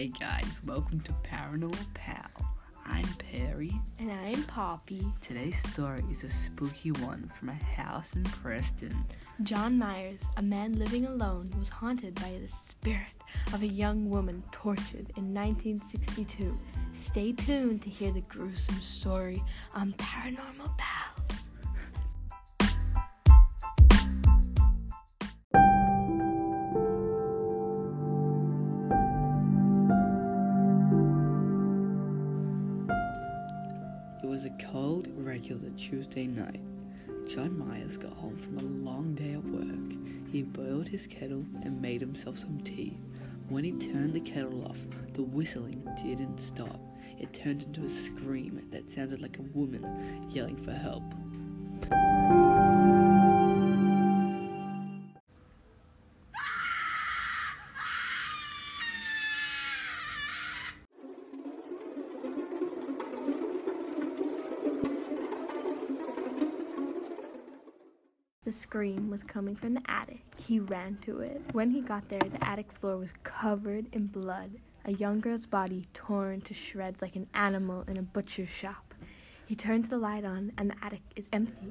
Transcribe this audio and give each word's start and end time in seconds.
Hey 0.00 0.12
guys, 0.18 0.46
welcome 0.64 1.00
to 1.00 1.12
Paranormal 1.12 1.92
Pal. 1.92 2.24
I'm 2.86 3.04
Perry. 3.18 3.78
And 3.98 4.10
I'm 4.10 4.44
Poppy. 4.44 5.04
Today's 5.20 5.58
story 5.70 6.02
is 6.10 6.24
a 6.24 6.30
spooky 6.30 6.90
one 6.90 7.30
from 7.38 7.50
a 7.50 7.52
house 7.52 8.14
in 8.14 8.24
Preston. 8.24 9.04
John 9.42 9.76
Myers, 9.76 10.22
a 10.38 10.42
man 10.42 10.78
living 10.78 11.04
alone, 11.04 11.52
was 11.58 11.68
haunted 11.68 12.14
by 12.14 12.38
the 12.40 12.48
spirit 12.48 13.12
of 13.52 13.60
a 13.60 13.66
young 13.66 14.08
woman 14.08 14.42
tortured 14.52 15.12
in 15.18 15.34
1962. 15.34 16.56
Stay 17.04 17.32
tuned 17.32 17.82
to 17.82 17.90
hear 17.90 18.10
the 18.10 18.22
gruesome 18.22 18.80
story 18.80 19.44
on 19.74 19.92
Paranormal 19.98 20.78
Pals. 20.78 21.19
Regular 35.40 35.70
Tuesday 35.70 36.26
night. 36.26 36.60
John 37.26 37.58
Myers 37.58 37.96
got 37.96 38.12
home 38.12 38.36
from 38.36 38.58
a 38.58 38.90
long 38.90 39.14
day 39.14 39.32
at 39.32 39.42
work. 39.42 40.30
He 40.30 40.42
boiled 40.42 40.86
his 40.86 41.06
kettle 41.06 41.46
and 41.62 41.80
made 41.80 42.02
himself 42.02 42.38
some 42.38 42.60
tea. 42.60 42.98
When 43.48 43.64
he 43.64 43.72
turned 43.72 44.12
the 44.12 44.20
kettle 44.20 44.66
off, 44.66 44.76
the 45.14 45.22
whistling 45.22 45.82
didn't 46.02 46.40
stop. 46.40 46.78
It 47.18 47.32
turned 47.32 47.62
into 47.62 47.84
a 47.84 47.88
scream 47.88 48.68
that 48.70 48.94
sounded 48.94 49.22
like 49.22 49.38
a 49.38 49.58
woman 49.58 50.28
yelling 50.30 50.62
for 50.62 50.72
help. 50.72 51.04
The 68.50 68.56
scream 68.56 69.10
was 69.10 69.22
coming 69.22 69.54
from 69.54 69.74
the 69.74 69.82
attic. 69.86 70.24
He 70.36 70.58
ran 70.58 70.96
to 71.02 71.20
it. 71.20 71.40
When 71.52 71.70
he 71.70 71.80
got 71.80 72.08
there, 72.08 72.18
the 72.18 72.44
attic 72.44 72.72
floor 72.72 72.96
was 72.96 73.12
covered 73.22 73.86
in 73.94 74.08
blood, 74.08 74.50
a 74.84 74.90
young 74.90 75.20
girl's 75.20 75.46
body 75.46 75.86
torn 75.94 76.40
to 76.40 76.52
shreds 76.52 77.00
like 77.00 77.14
an 77.14 77.28
animal 77.32 77.84
in 77.86 77.96
a 77.96 78.02
butcher's 78.02 78.48
shop. 78.48 78.92
He 79.46 79.54
turns 79.54 79.88
the 79.88 79.98
light 79.98 80.24
on, 80.24 80.50
and 80.58 80.70
the 80.70 80.84
attic 80.84 81.02
is 81.14 81.28
empty. 81.32 81.70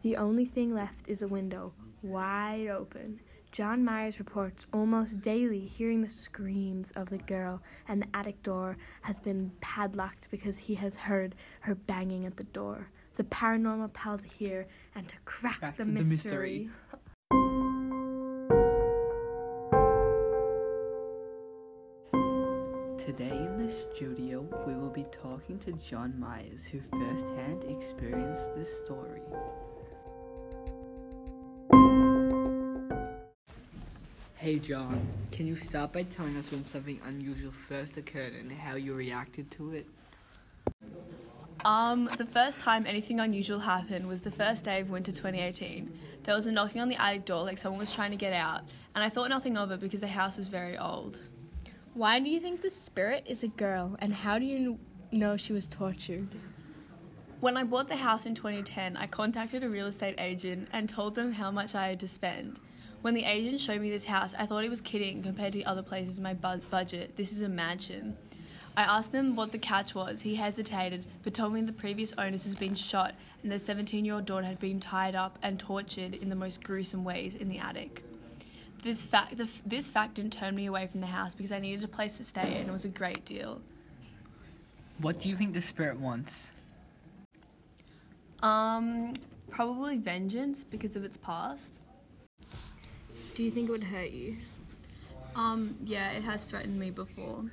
The 0.00 0.16
only 0.16 0.46
thing 0.46 0.72
left 0.72 1.06
is 1.06 1.20
a 1.20 1.28
window, 1.28 1.74
wide 2.00 2.68
open. 2.68 3.20
John 3.52 3.84
Myers 3.84 4.18
reports 4.18 4.66
almost 4.72 5.20
daily 5.20 5.66
hearing 5.66 6.00
the 6.00 6.08
screams 6.08 6.92
of 6.92 7.10
the 7.10 7.18
girl, 7.18 7.60
and 7.86 8.00
the 8.00 8.16
attic 8.16 8.42
door 8.42 8.78
has 9.02 9.20
been 9.20 9.52
padlocked 9.60 10.30
because 10.30 10.56
he 10.56 10.76
has 10.76 10.96
heard 10.96 11.34
her 11.60 11.74
banging 11.74 12.24
at 12.24 12.38
the 12.38 12.44
door. 12.44 12.88
The 13.16 13.24
paranormal 13.24 13.94
pals 13.94 14.24
are 14.24 14.28
here, 14.28 14.66
and 14.94 15.08
to 15.08 15.16
crack, 15.24 15.58
Crack 15.60 15.76
the, 15.78 15.84
the 15.84 15.90
mystery. 15.90 16.68
mystery. 16.68 16.70
Today 22.98 23.30
in 23.30 23.66
the 23.66 23.72
studio, 23.72 24.46
we 24.66 24.74
will 24.74 24.90
be 24.90 25.06
talking 25.10 25.58
to 25.60 25.72
John 25.72 26.18
Myers, 26.20 26.66
who 26.70 26.80
firsthand 26.80 27.64
experienced 27.64 28.54
this 28.54 28.68
story. 28.84 29.22
Hey 34.34 34.58
John, 34.58 35.00
can 35.32 35.46
you 35.46 35.56
start 35.56 35.92
by 35.94 36.02
telling 36.02 36.36
us 36.36 36.52
when 36.52 36.66
something 36.66 37.00
unusual 37.06 37.52
first 37.52 37.96
occurred 37.96 38.34
and 38.34 38.52
how 38.52 38.76
you 38.76 38.92
reacted 38.92 39.50
to 39.52 39.72
it? 39.72 39.86
Um, 41.66 42.08
the 42.16 42.24
first 42.24 42.60
time 42.60 42.86
anything 42.86 43.18
unusual 43.18 43.58
happened 43.58 44.06
was 44.06 44.20
the 44.20 44.30
first 44.30 44.62
day 44.62 44.80
of 44.80 44.88
winter 44.88 45.10
2018. 45.10 45.98
There 46.22 46.36
was 46.36 46.46
a 46.46 46.52
knocking 46.52 46.80
on 46.80 46.88
the 46.88 46.94
attic 46.94 47.24
door 47.24 47.42
like 47.42 47.58
someone 47.58 47.80
was 47.80 47.92
trying 47.92 48.12
to 48.12 48.16
get 48.16 48.32
out, 48.32 48.60
and 48.94 49.02
I 49.02 49.08
thought 49.08 49.30
nothing 49.30 49.56
of 49.56 49.72
it 49.72 49.80
because 49.80 49.98
the 49.98 50.06
house 50.06 50.38
was 50.38 50.46
very 50.46 50.78
old. 50.78 51.18
Why 51.94 52.20
do 52.20 52.30
you 52.30 52.38
think 52.38 52.62
the 52.62 52.70
spirit 52.70 53.24
is 53.26 53.42
a 53.42 53.48
girl, 53.48 53.96
and 53.98 54.14
how 54.14 54.38
do 54.38 54.44
you 54.44 54.78
know 55.10 55.36
she 55.36 55.52
was 55.52 55.66
tortured? 55.66 56.28
When 57.40 57.56
I 57.56 57.64
bought 57.64 57.88
the 57.88 57.96
house 57.96 58.26
in 58.26 58.36
2010, 58.36 58.96
I 58.96 59.08
contacted 59.08 59.64
a 59.64 59.68
real 59.68 59.88
estate 59.88 60.14
agent 60.18 60.68
and 60.72 60.88
told 60.88 61.16
them 61.16 61.32
how 61.32 61.50
much 61.50 61.74
I 61.74 61.88
had 61.88 61.98
to 61.98 62.06
spend. 62.06 62.60
When 63.02 63.14
the 63.14 63.24
agent 63.24 63.60
showed 63.60 63.80
me 63.80 63.90
this 63.90 64.04
house, 64.04 64.34
I 64.38 64.46
thought 64.46 64.62
he 64.62 64.68
was 64.68 64.80
kidding 64.80 65.20
compared 65.20 65.54
to 65.54 65.64
other 65.64 65.82
places 65.82 66.18
in 66.18 66.22
my 66.22 66.34
bu- 66.34 66.60
budget. 66.70 67.16
This 67.16 67.32
is 67.32 67.40
a 67.40 67.48
mansion. 67.48 68.16
I 68.76 68.82
asked 68.82 69.12
him 69.12 69.36
what 69.36 69.52
the 69.52 69.58
catch 69.58 69.94
was. 69.94 70.20
He 70.20 70.34
hesitated, 70.34 71.06
but 71.22 71.32
told 71.32 71.54
me 71.54 71.62
the 71.62 71.72
previous 71.72 72.12
owners 72.18 72.44
has 72.44 72.54
been 72.54 72.74
shot 72.74 73.14
and 73.42 73.50
their 73.50 73.58
17 73.58 74.04
year 74.04 74.14
old 74.14 74.26
daughter 74.26 74.46
had 74.46 74.60
been 74.60 74.80
tied 74.80 75.14
up 75.14 75.38
and 75.42 75.58
tortured 75.58 76.14
in 76.14 76.28
the 76.28 76.34
most 76.34 76.62
gruesome 76.62 77.02
ways 77.02 77.34
in 77.34 77.48
the 77.48 77.58
attic. 77.58 78.02
This 78.82 79.04
fact, 79.06 79.38
the, 79.38 79.48
this 79.64 79.88
fact 79.88 80.14
didn't 80.14 80.34
turn 80.34 80.54
me 80.54 80.66
away 80.66 80.86
from 80.86 81.00
the 81.00 81.06
house 81.06 81.34
because 81.34 81.52
I 81.52 81.58
needed 81.58 81.84
a 81.84 81.88
place 81.88 82.18
to 82.18 82.24
stay 82.24 82.58
and 82.58 82.68
it 82.68 82.72
was 82.72 82.84
a 82.84 82.88
great 82.88 83.24
deal. 83.24 83.60
What 84.98 85.20
do 85.20 85.28
you 85.28 85.36
think 85.36 85.54
the 85.54 85.62
spirit 85.62 85.98
wants? 85.98 86.52
Um, 88.42 89.14
probably 89.50 89.96
vengeance 89.96 90.64
because 90.64 90.96
of 90.96 91.04
its 91.04 91.16
past. 91.16 91.80
Do 93.34 93.42
you 93.42 93.50
think 93.50 93.68
it 93.68 93.72
would 93.72 93.84
hurt 93.84 94.10
you? 94.10 94.36
Um, 95.34 95.76
yeah, 95.84 96.10
it 96.12 96.24
has 96.24 96.44
threatened 96.44 96.78
me 96.78 96.90
before. 96.90 97.44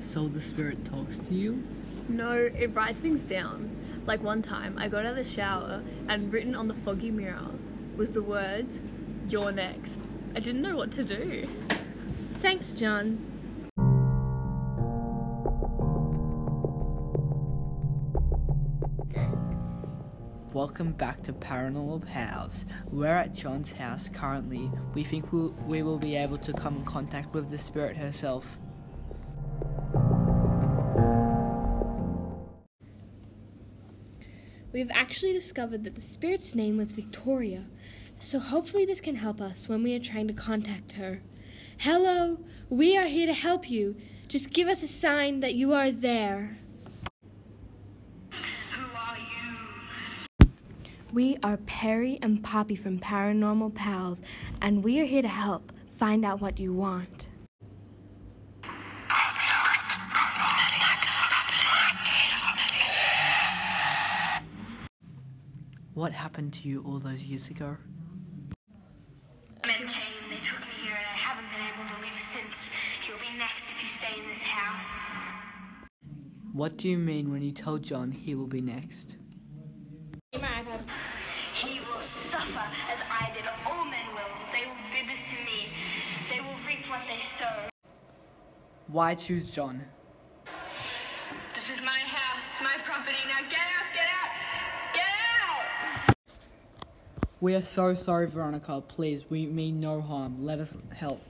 So 0.00 0.28
the 0.28 0.40
spirit 0.40 0.84
talks 0.84 1.18
to 1.18 1.34
you? 1.34 1.64
No, 2.08 2.32
it 2.32 2.74
writes 2.74 3.00
things 3.00 3.20
down. 3.22 3.76
Like 4.06 4.22
one 4.22 4.42
time, 4.42 4.78
I 4.78 4.88
got 4.88 5.04
out 5.04 5.10
of 5.10 5.16
the 5.16 5.24
shower 5.24 5.82
and 6.08 6.32
written 6.32 6.54
on 6.54 6.68
the 6.68 6.74
foggy 6.74 7.10
mirror 7.10 7.50
was 7.96 8.12
the 8.12 8.22
words, 8.22 8.80
You're 9.28 9.50
next. 9.50 9.98
I 10.36 10.40
didn't 10.40 10.62
know 10.62 10.76
what 10.76 10.92
to 10.92 11.04
do. 11.04 11.48
Thanks, 12.34 12.72
John. 12.72 13.18
Welcome 20.52 20.92
back 20.92 21.22
to 21.24 21.32
Paranormal 21.32 22.06
Pals. 22.06 22.66
We're 22.90 23.08
at 23.08 23.34
John's 23.34 23.72
house 23.72 24.08
currently. 24.08 24.70
We 24.94 25.02
think 25.02 25.32
we'll, 25.32 25.50
we 25.66 25.82
will 25.82 25.98
be 25.98 26.14
able 26.14 26.38
to 26.38 26.52
come 26.52 26.76
in 26.76 26.84
contact 26.84 27.34
with 27.34 27.50
the 27.50 27.58
spirit 27.58 27.96
herself. 27.96 28.58
We've 34.78 34.92
actually 34.92 35.32
discovered 35.32 35.82
that 35.82 35.96
the 35.96 36.00
spirit's 36.00 36.54
name 36.54 36.76
was 36.76 36.92
Victoria, 36.92 37.64
so 38.20 38.38
hopefully 38.38 38.86
this 38.86 39.00
can 39.00 39.16
help 39.16 39.40
us 39.40 39.68
when 39.68 39.82
we 39.82 39.92
are 39.96 39.98
trying 39.98 40.28
to 40.28 40.32
contact 40.32 40.92
her. 40.92 41.20
Hello, 41.78 42.38
we 42.70 42.96
are 42.96 43.06
here 43.06 43.26
to 43.26 43.32
help 43.32 43.68
you. 43.68 43.96
Just 44.28 44.52
give 44.52 44.68
us 44.68 44.84
a 44.84 44.86
sign 44.86 45.40
that 45.40 45.56
you 45.56 45.72
are 45.72 45.90
there. 45.90 46.58
Who 48.30 48.96
are 48.96 49.18
you? 49.18 50.48
We 51.12 51.38
are 51.42 51.56
Perry 51.56 52.16
and 52.22 52.44
Poppy 52.44 52.76
from 52.76 53.00
Paranormal 53.00 53.74
Pals, 53.74 54.22
and 54.62 54.84
we 54.84 55.00
are 55.00 55.06
here 55.06 55.22
to 55.22 55.26
help 55.26 55.72
find 55.90 56.24
out 56.24 56.40
what 56.40 56.60
you 56.60 56.72
want. 56.72 57.26
What 65.98 66.12
happened 66.12 66.52
to 66.52 66.68
you 66.68 66.84
all 66.86 67.00
those 67.00 67.24
years 67.24 67.50
ago? 67.50 67.76
Men 69.66 69.80
came, 69.80 70.30
they 70.30 70.36
took 70.36 70.60
me 70.60 70.70
here, 70.84 70.94
and 70.94 71.08
I 71.12 71.18
haven't 71.18 71.50
been 71.50 71.66
able 71.74 71.92
to 71.92 72.00
leave 72.00 72.16
since. 72.16 72.70
You'll 73.04 73.18
be 73.18 73.36
next 73.36 73.68
if 73.68 73.82
you 73.82 73.88
stay 73.88 74.14
in 74.16 74.28
this 74.28 74.40
house. 74.40 75.08
What 76.52 76.76
do 76.76 76.88
you 76.88 76.98
mean 76.98 77.32
when 77.32 77.42
you 77.42 77.50
tell 77.50 77.78
John 77.78 78.12
he 78.12 78.36
will 78.36 78.46
be 78.46 78.60
next? 78.60 79.16
He 80.32 81.80
will 81.80 82.00
suffer 82.00 82.68
as 82.92 83.00
I 83.10 83.32
did. 83.34 83.42
All 83.66 83.84
men 83.84 84.06
will. 84.14 84.30
They 84.52 84.70
did 84.96 85.10
this 85.10 85.28
to 85.30 85.36
me. 85.44 85.66
They 86.30 86.38
will 86.38 86.58
reap 86.64 86.88
what 86.88 87.00
they 87.08 87.18
sow. 87.18 87.68
Why 88.86 89.16
choose 89.16 89.50
John? 89.50 89.84
This 91.54 91.70
is 91.70 91.82
my 91.82 91.98
house, 92.06 92.60
my 92.62 92.80
property. 92.84 93.18
Now 93.26 93.42
get 93.50 93.58
out, 93.58 93.87
We 97.40 97.54
are 97.54 97.62
so 97.62 97.94
sorry, 97.94 98.26
Veronica. 98.26 98.80
Please, 98.80 99.30
we 99.30 99.46
mean 99.46 99.78
no 99.78 100.00
harm. 100.00 100.44
Let 100.44 100.58
us 100.58 100.76
help. 100.92 101.22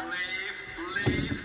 Leave, 0.00 1.06
leave, 1.06 1.43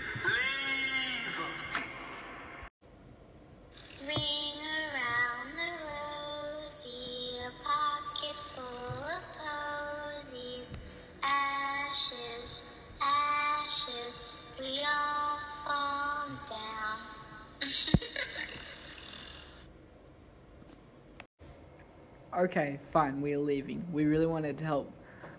Okay, 22.38 22.78
fine, 22.92 23.20
we 23.20 23.32
are 23.32 23.38
leaving. 23.38 23.84
We 23.92 24.04
really 24.04 24.26
wanted 24.26 24.56
to 24.58 24.64
help. 24.64 24.92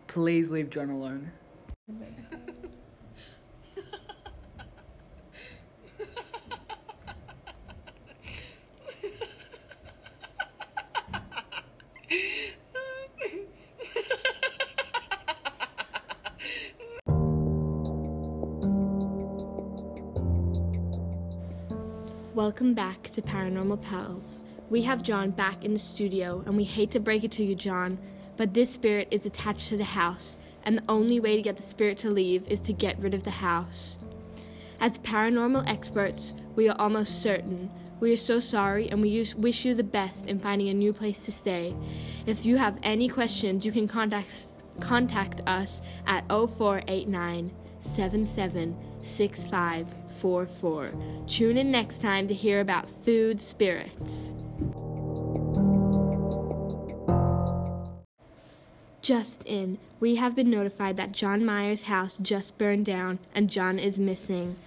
Please 0.07 0.51
leave 0.51 0.69
John 0.69 0.89
alone. 0.89 1.31
Welcome 22.35 22.73
back 22.73 23.09
to 23.13 23.21
Paranormal 23.21 23.81
Pals. 23.81 24.40
We 24.71 24.81
have 24.83 25.03
John 25.03 25.31
back 25.31 25.65
in 25.65 25.73
the 25.73 25.79
studio, 25.79 26.43
and 26.45 26.55
we 26.55 26.63
hate 26.63 26.91
to 26.91 26.99
break 27.01 27.25
it 27.25 27.31
to 27.33 27.43
you, 27.43 27.55
John, 27.55 27.97
but 28.37 28.53
this 28.53 28.73
spirit 28.73 29.09
is 29.11 29.25
attached 29.25 29.67
to 29.67 29.75
the 29.75 29.83
house, 29.83 30.37
and 30.63 30.77
the 30.77 30.83
only 30.87 31.19
way 31.19 31.35
to 31.35 31.41
get 31.41 31.57
the 31.57 31.63
spirit 31.63 31.97
to 31.97 32.09
leave 32.09 32.47
is 32.47 32.61
to 32.61 32.71
get 32.71 32.97
rid 32.97 33.13
of 33.13 33.25
the 33.25 33.31
house. 33.31 33.97
As 34.79 34.97
paranormal 34.99 35.67
experts, 35.67 36.33
we 36.55 36.69
are 36.69 36.79
almost 36.79 37.21
certain. 37.21 37.69
We 37.99 38.13
are 38.13 38.17
so 38.17 38.39
sorry, 38.39 38.89
and 38.89 39.01
we 39.01 39.33
wish 39.35 39.65
you 39.65 39.75
the 39.75 39.83
best 39.83 40.25
in 40.25 40.39
finding 40.39 40.69
a 40.69 40.73
new 40.73 40.93
place 40.93 41.19
to 41.25 41.33
stay. 41.33 41.75
If 42.25 42.45
you 42.45 42.55
have 42.55 42.79
any 42.81 43.09
questions, 43.09 43.65
you 43.65 43.73
can 43.73 43.89
contact 43.89 44.29
contact 44.79 45.41
us 45.45 45.81
at 46.07 46.25
0489 46.29 47.51
776544. 47.93 50.91
Tune 51.27 51.57
in 51.57 51.71
next 51.71 52.01
time 52.01 52.29
to 52.29 52.33
hear 52.33 52.61
about 52.61 52.87
food 53.03 53.41
spirits. 53.41 54.29
Just 59.01 59.41
in, 59.45 59.79
we 59.99 60.15
have 60.15 60.35
been 60.35 60.49
notified 60.51 60.95
that 60.97 61.11
John 61.11 61.43
Myers' 61.43 61.83
house 61.83 62.17
just 62.21 62.57
burned 62.59 62.85
down 62.85 63.17
and 63.33 63.49
John 63.49 63.79
is 63.79 63.97
missing. 63.97 64.57